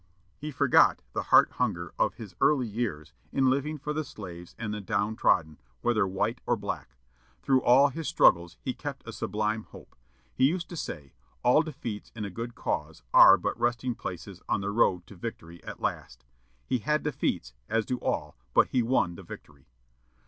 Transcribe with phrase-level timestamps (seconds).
[0.35, 4.73] He forgot the heart hunger of his early years in living for the slaves and
[4.73, 6.95] the down trodden, whether white or black.
[7.43, 9.95] Through all his struggles he kept a sublime hope.
[10.33, 14.61] He used to say, "All defeats in a good cause are but resting places on
[14.61, 16.25] the road to victory at last."
[16.65, 19.67] He had defeats, as do all, but he won the victory.